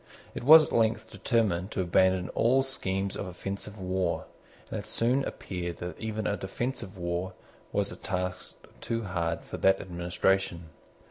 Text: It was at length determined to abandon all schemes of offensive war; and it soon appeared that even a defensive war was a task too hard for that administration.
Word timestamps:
It 0.33 0.43
was 0.43 0.63
at 0.63 0.71
length 0.71 1.11
determined 1.11 1.69
to 1.69 1.81
abandon 1.81 2.29
all 2.29 2.63
schemes 2.63 3.15
of 3.15 3.27
offensive 3.27 3.77
war; 3.79 4.25
and 4.71 4.79
it 4.79 4.87
soon 4.87 5.23
appeared 5.25 5.77
that 5.77 5.99
even 5.99 6.25
a 6.25 6.35
defensive 6.35 6.97
war 6.97 7.33
was 7.71 7.91
a 7.91 7.95
task 7.95 8.65
too 8.81 9.03
hard 9.03 9.41
for 9.43 9.57
that 9.57 9.79
administration. 9.79 10.69